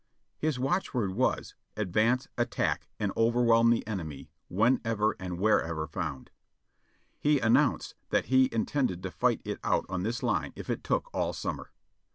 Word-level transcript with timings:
His 0.39 0.57
watchword 0.57 1.11
was, 1.13 1.53
advance, 1.77 2.27
attack, 2.35 2.87
and 2.99 3.11
overwhelm 3.15 3.69
the 3.69 3.85
enemy 3.85 4.31
whenever 4.47 5.11
and 5.19 5.37
wherever 5.39 5.85
found. 5.85 6.31
He 7.19 7.39
announced 7.39 7.93
that 8.09 8.25
he 8.25 8.49
intended 8.51 9.05
fighting 9.13 9.43
it 9.45 9.59
out 9.63 9.85
on 9.89 10.01
this 10.01 10.23
line 10.23 10.53
if 10.55 10.71
it 10.71 10.83
took 10.83 11.07
all 11.13 11.33
summer. 11.33 11.71